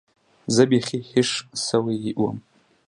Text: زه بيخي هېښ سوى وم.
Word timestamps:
زه 0.55 0.63
بيخي 0.69 0.99
هېښ 1.09 1.31
سوى 1.67 1.95
وم. 2.21 2.37